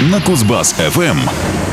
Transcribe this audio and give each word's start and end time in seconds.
на 0.00 0.18
Кузбасс-ФМ. 0.20 1.28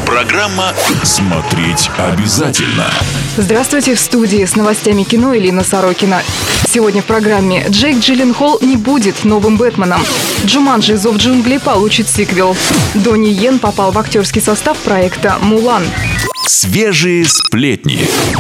Программа 0.06 0.74
«Смотреть 1.04 1.90
обязательно». 1.98 2.92
Здравствуйте, 3.38 3.96
в 3.96 4.00
студии 4.00 4.44
с 4.44 4.56
новостями 4.56 5.04
кино 5.04 5.34
Елена 5.34 5.64
Сорокина. 5.64 6.22
Сегодня 6.68 7.02
в 7.02 7.06
программе 7.06 7.66
Джейк 7.70 8.00
Джилленхол 8.00 8.60
не 8.62 8.76
будет 8.76 9.24
новым 9.24 9.58
Бэтменом. 9.58 10.02
Джуманджи 10.46 10.98
«Зов 10.98 11.18
джунглей» 11.18 11.60
получит 11.60 12.10
сиквел. 12.10 12.56
Донни 12.96 13.30
Йен 13.30 13.60
попал 13.60 13.92
в 13.92 13.98
актерский 13.98 14.42
состав 14.42 14.78
проекта 14.80 15.38
«Мулан». 15.42 15.84
Свежие 16.48 17.26
сплетни. 17.26 18.00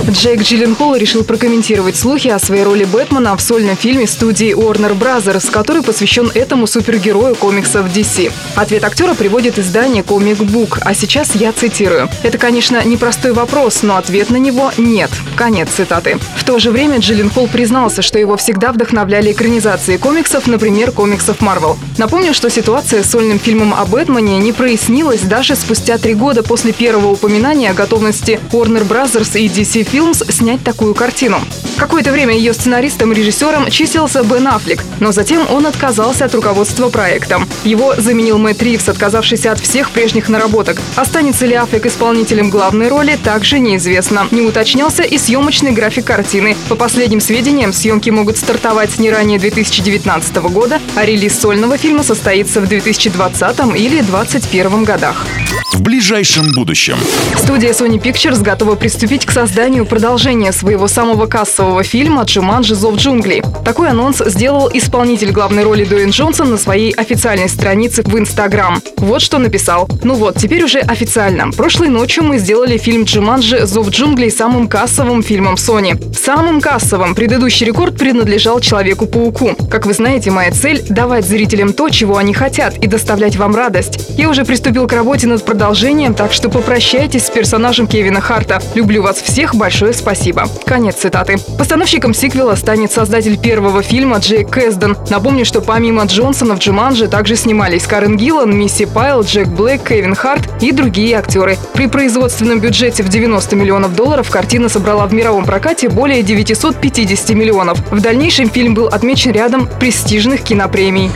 Джейк 0.09 0.41
Джилленхол 0.41 0.95
решил 0.95 1.25
прокомментировать 1.25 1.97
слухи 1.97 2.29
о 2.29 2.39
своей 2.39 2.63
роли 2.63 2.85
Бэтмена 2.85 3.35
в 3.35 3.41
сольном 3.41 3.75
фильме 3.75 4.07
студии 4.07 4.55
Warner 4.55 4.97
Bros., 4.97 5.51
который 5.51 5.83
посвящен 5.83 6.31
этому 6.33 6.67
супергерою 6.67 7.35
комиксов 7.35 7.87
DC. 7.87 8.31
Ответ 8.55 8.85
актера 8.85 9.13
приводит 9.13 9.59
издание 9.59 10.03
Comic 10.03 10.37
Book, 10.37 10.79
а 10.85 10.93
сейчас 10.93 11.35
я 11.35 11.51
цитирую. 11.51 12.07
Это, 12.23 12.37
конечно, 12.37 12.81
непростой 12.85 13.33
вопрос, 13.33 13.83
но 13.83 13.97
ответ 13.97 14.29
на 14.29 14.37
него 14.37 14.71
нет. 14.77 15.11
Конец 15.35 15.67
цитаты. 15.75 16.17
В 16.37 16.45
то 16.45 16.59
же 16.59 16.71
время 16.71 16.99
Джилленхол 16.99 17.49
признался, 17.49 18.01
что 18.01 18.17
его 18.17 18.37
всегда 18.37 18.71
вдохновляли 18.71 19.33
экранизации 19.33 19.97
комиксов, 19.97 20.47
например, 20.47 20.91
комиксов 20.91 21.41
Marvel. 21.41 21.75
Напомню, 21.97 22.33
что 22.33 22.49
ситуация 22.49 23.03
с 23.03 23.09
сольным 23.09 23.37
фильмом 23.37 23.73
о 23.73 23.85
Бэтмене 23.85 24.37
не 24.37 24.53
прояснилась 24.53 25.21
даже 25.21 25.57
спустя 25.57 25.97
три 25.97 26.13
года 26.13 26.41
после 26.41 26.71
первого 26.71 27.11
упоминания 27.11 27.71
о 27.71 27.73
готовности 27.97 28.39
Warner 28.51 28.87
Bros. 28.87 29.39
и 29.39 29.47
DC 29.47 29.83
Films 29.91 30.31
снять 30.31 30.63
такую 30.63 30.93
картину. 30.93 31.39
Какое-то 31.77 32.11
время 32.11 32.35
ее 32.35 32.53
сценаристом-режиссером 32.53 33.69
числился 33.69 34.23
Бен 34.23 34.47
Аффлек, 34.47 34.83
но 34.99 35.11
затем 35.11 35.45
он 35.49 35.67
отказался 35.67 36.25
от 36.25 36.33
руководства 36.33 36.89
проектом. 36.89 37.47
Его 37.63 37.93
заменил 37.97 38.39
Мэтт 38.39 38.63
Ривз, 38.63 38.89
отказавшийся 38.89 39.51
от 39.51 39.59
всех 39.59 39.91
прежних 39.91 40.27
наработок. 40.27 40.81
Останется 40.95 41.45
ли 41.45 41.53
Аффлек 41.53 41.85
исполнителем 41.85 42.49
главной 42.49 42.87
роли, 42.87 43.17
также 43.23 43.59
неизвестно. 43.59 44.27
Не 44.31 44.41
уточнялся 44.41 45.03
и 45.03 45.17
съемочный 45.17 45.71
график 45.71 46.05
картины. 46.05 46.57
По 46.67 46.75
последним 46.75 47.21
сведениям, 47.21 47.71
съемки 47.71 48.09
могут 48.09 48.37
стартовать 48.37 48.97
не 48.97 49.11
ранее 49.11 49.37
2019 49.37 50.35
года, 50.37 50.81
а 50.95 51.05
релиз 51.05 51.39
сольного 51.39 51.77
фильма 51.77 52.03
состоится 52.03 52.59
в 52.59 52.67
2020 52.67 53.59
или 53.75 54.01
2021 54.01 54.83
годах. 54.83 55.25
В 55.73 55.81
ближайшем 55.81 56.51
будущем. 56.53 56.97
Студия 57.35 57.71
Sony 57.71 58.01
Pictures 58.01 58.41
готова 58.41 58.75
приступить 58.75 59.27
к 59.27 59.31
созданию 59.31 59.85
продолжения 59.85 60.51
своего 60.51 60.87
самого 60.87 61.27
кассового 61.27 61.66
фильма 61.83 62.23
«Джуманджи. 62.23 62.75
Зов 62.75 62.95
джунглей». 62.95 63.43
Такой 63.63 63.89
анонс 63.89 64.21
сделал 64.25 64.69
исполнитель 64.73 65.31
главной 65.31 65.63
роли 65.63 65.85
Дуэйн 65.85 66.09
Джонсон 66.09 66.51
на 66.51 66.57
своей 66.57 66.91
официальной 66.91 67.49
странице 67.49 68.03
в 68.03 68.17
Инстаграм. 68.17 68.81
Вот 68.97 69.21
что 69.21 69.37
написал. 69.37 69.89
Ну 70.03 70.15
вот, 70.15 70.37
теперь 70.37 70.63
уже 70.63 70.79
официально. 70.79 71.51
Прошлой 71.51 71.89
ночью 71.89 72.23
мы 72.23 72.37
сделали 72.37 72.77
фильм 72.77 73.03
«Джуманджи. 73.03 73.65
Зов 73.65 73.89
джунглей» 73.89 74.31
самым 74.31 74.67
кассовым 74.67 75.23
фильмом 75.23 75.55
Sony. 75.55 75.97
Самым 76.15 76.61
кассовым. 76.61 77.15
Предыдущий 77.15 77.65
рекорд 77.65 77.97
принадлежал 77.97 78.59
Человеку-пауку. 78.59 79.55
Как 79.69 79.85
вы 79.85 79.93
знаете, 79.93 80.31
моя 80.31 80.51
цель– 80.51 80.83
давать 80.89 81.25
зрителям 81.25 81.73
то, 81.73 81.89
чего 81.89 82.17
они 82.17 82.33
хотят, 82.33 82.77
и 82.77 82.87
доставлять 82.87 83.35
вам 83.35 83.55
радость. 83.55 84.09
Я 84.17 84.29
уже 84.29 84.45
приступил 84.45 84.87
к 84.87 84.93
работе 84.93 85.27
над 85.27 85.43
продолжением, 85.43 86.13
так 86.13 86.33
что 86.33 86.49
попрощайтесь 86.49 87.25
с 87.25 87.29
персонажем 87.29 87.87
Кевина 87.87 88.21
Харта. 88.21 88.61
Люблю 88.75 89.01
вас 89.01 89.17
всех, 89.17 89.55
большое 89.55 89.93
спасибо. 89.93 90.47
Конец 90.65 90.95
цитаты. 90.95 91.37
Постановщиком 91.57 92.13
сиквела 92.13 92.55
станет 92.55 92.91
создатель 92.91 93.37
первого 93.37 93.81
фильма 93.81 94.17
Джейк 94.17 94.49
Кэсден. 94.49 94.95
Напомню, 95.09 95.43
что 95.43 95.61
помимо 95.61 96.03
Джонсона 96.03 96.55
в 96.55 96.59
Джуманджи 96.59 97.07
также 97.07 97.35
снимались 97.35 97.87
Карен 97.87 98.15
Гиллан, 98.15 98.55
Мисси 98.55 98.85
Пайл, 98.85 99.23
Джек 99.23 99.47
Блэк, 99.47 99.87
Кевин 99.87 100.13
Харт 100.15 100.61
и 100.61 100.71
другие 100.71 101.17
актеры. 101.17 101.57
При 101.73 101.87
производственном 101.87 102.59
бюджете 102.59 103.03
в 103.03 103.09
90 103.09 103.55
миллионов 103.55 103.95
долларов 103.95 104.29
картина 104.29 104.69
собрала 104.69 105.07
в 105.07 105.13
мировом 105.13 105.45
прокате 105.45 105.89
более 105.89 106.21
950 106.21 107.29
миллионов. 107.29 107.79
В 107.91 108.01
дальнейшем 108.01 108.49
фильм 108.49 108.73
был 108.73 108.87
отмечен 108.87 109.31
рядом 109.31 109.67
престижных 109.79 110.43
кинопремий. 110.43 111.09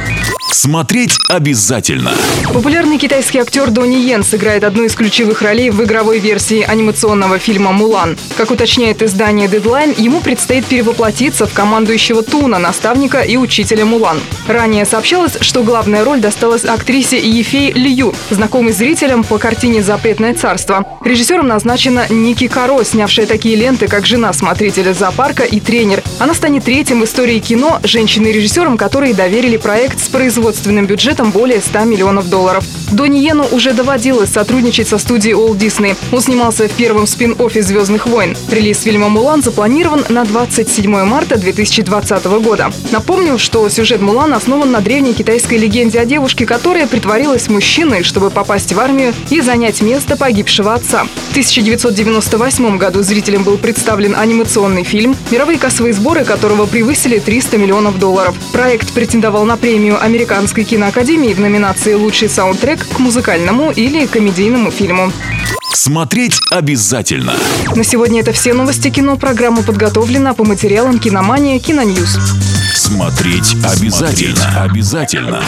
Смотреть 0.53 1.17
обязательно. 1.29 2.11
Популярный 2.53 2.97
китайский 2.97 3.39
актер 3.39 3.69
Донни 3.69 3.95
Йен 3.95 4.21
сыграет 4.21 4.65
одну 4.65 4.83
из 4.83 4.95
ключевых 4.95 5.41
ролей 5.41 5.69
в 5.69 5.81
игровой 5.81 6.19
версии 6.19 6.61
анимационного 6.61 7.39
фильма 7.39 7.71
«Мулан». 7.71 8.17
Как 8.35 8.51
уточняет 8.51 9.01
издание 9.01 9.47
Deadline, 9.47 9.99
ему 9.99 10.19
предстоит 10.19 10.65
перевоплотиться 10.65 11.47
в 11.47 11.53
командующего 11.53 12.21
Туна, 12.21 12.59
наставника 12.59 13.21
и 13.21 13.37
учителя 13.37 13.85
Мулан. 13.85 14.19
Ранее 14.45 14.83
сообщалось, 14.83 15.37
что 15.39 15.63
главная 15.63 16.03
роль 16.03 16.19
досталась 16.19 16.65
актрисе 16.65 17.17
Ефей 17.17 17.71
Лью, 17.71 18.13
знакомой 18.29 18.73
зрителям 18.73 19.23
по 19.23 19.37
картине 19.37 19.81
«Запретное 19.81 20.33
царство». 20.33 20.85
Режиссером 21.05 21.47
назначена 21.47 22.07
Ники 22.09 22.49
Каро, 22.49 22.83
снявшая 22.83 23.25
такие 23.25 23.55
ленты, 23.55 23.87
как 23.87 24.05
«Жена 24.05 24.33
смотрителя 24.33 24.93
зоопарка» 24.93 25.43
и 25.43 25.61
«Тренер». 25.61 26.03
Она 26.19 26.33
станет 26.33 26.65
третьим 26.65 26.99
в 26.99 27.05
истории 27.05 27.39
кино 27.39 27.79
женщиной-режиссером, 27.83 28.77
которые 28.77 29.13
доверили 29.13 29.55
проект 29.55 30.03
с 30.03 30.09
производством 30.09 30.40
производственным 30.41 30.87
бюджетом 30.87 31.29
более 31.29 31.61
100 31.61 31.83
миллионов 31.83 32.27
долларов. 32.27 32.65
Донни 32.91 33.19
Йену 33.19 33.45
уже 33.51 33.73
доводилось 33.73 34.31
сотрудничать 34.31 34.87
со 34.87 34.97
студией 34.97 35.35
Walt 35.35 35.57
Disney. 35.57 35.95
Он 36.11 36.19
снимался 36.19 36.67
в 36.67 36.71
первом 36.71 37.05
спин-оффе 37.05 37.61
«Звездных 37.61 38.07
войн». 38.07 38.35
Релиз 38.49 38.81
фильма 38.81 39.07
«Мулан» 39.07 39.43
запланирован 39.43 40.03
на 40.09 40.25
27 40.25 41.03
марта 41.05 41.37
2020 41.37 42.25
года. 42.43 42.71
Напомню, 42.91 43.37
что 43.37 43.69
сюжет 43.69 44.01
«Мулан» 44.01 44.33
основан 44.33 44.71
на 44.71 44.81
древней 44.81 45.13
китайской 45.13 45.59
легенде 45.59 45.99
о 45.99 46.05
девушке, 46.05 46.47
которая 46.47 46.87
притворилась 46.87 47.47
мужчиной, 47.47 48.01
чтобы 48.01 48.31
попасть 48.31 48.73
в 48.73 48.79
армию 48.79 49.13
и 49.29 49.41
занять 49.41 49.83
место 49.83 50.17
погибшего 50.17 50.73
отца. 50.73 51.05
В 51.27 51.31
1998 51.31 52.77
году 52.79 53.03
зрителям 53.03 53.43
был 53.43 53.57
представлен 53.57 54.15
анимационный 54.15 54.83
фильм, 54.83 55.15
мировые 55.29 55.59
кассовые 55.59 55.93
сборы 55.93 56.25
которого 56.25 56.65
превысили 56.65 57.19
300 57.19 57.57
миллионов 57.57 57.99
долларов. 57.99 58.35
Проект 58.51 58.93
претендовал 58.93 59.45
на 59.45 59.57
премию 59.57 60.01
Американской 60.01 60.63
киноакадемии 60.63 61.33
в 61.33 61.39
номинации 61.39 61.93
«Лучший 61.93 62.29
саундтрек» 62.29 62.85
к 62.87 62.99
музыкальному 62.99 63.71
или 63.71 64.05
комедийному 64.05 64.71
фильму. 64.71 65.11
Смотреть 65.73 66.39
обязательно. 66.51 67.33
На 67.75 67.83
сегодня 67.83 68.21
это 68.21 68.33
все 68.33 68.53
новости 68.53 68.89
кино. 68.89 69.15
Программа 69.15 69.63
подготовлена 69.63 70.33
по 70.33 70.43
материалам 70.43 70.99
«Киномания», 70.99 71.59
«Киноньюз». 71.59 72.17
Смотреть 72.75 73.55
обязательно. 73.63 74.35
Смотреть 74.35 74.71
обязательно. 74.71 75.43